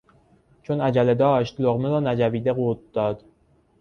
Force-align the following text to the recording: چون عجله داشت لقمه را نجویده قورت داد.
چون 0.63 0.81
عجله 0.81 1.13
داشت 1.15 1.59
لقمه 1.61 1.89
را 1.89 1.99
نجویده 1.99 2.53
قورت 2.53 2.79
داد. 2.93 3.23